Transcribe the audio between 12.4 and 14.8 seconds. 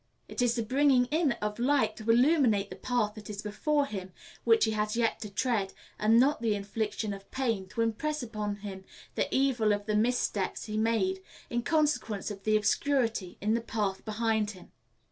the obscurity, in the path behind him.